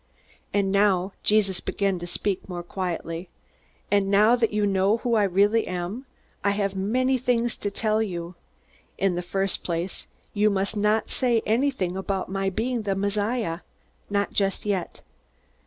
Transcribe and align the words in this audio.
"And 0.51 0.71
now" 0.71 1.13
Jesus 1.21 1.59
began 1.59 1.99
to 1.99 2.07
speak 2.07 2.49
more 2.49 2.63
quietly 2.63 3.29
"and 3.91 4.09
now 4.09 4.35
that 4.35 4.51
you 4.51 4.65
know 4.65 4.97
who 4.97 5.13
I 5.13 5.21
really 5.25 5.67
am, 5.67 6.07
I 6.43 6.49
have 6.57 6.73
many 6.75 7.19
things 7.19 7.55
to 7.57 7.69
tell 7.69 8.01
you. 8.01 8.33
In 8.97 9.13
the 9.13 9.21
first 9.21 9.61
place, 9.63 10.07
you 10.33 10.49
must 10.49 10.75
not 10.75 11.11
say 11.11 11.43
anything 11.45 11.95
about 11.95 12.29
my 12.29 12.49
being 12.49 12.81
the 12.81 12.95
Messiah 12.95 13.59
not 14.09 14.33
just 14.33 14.65
yet. 14.65 15.01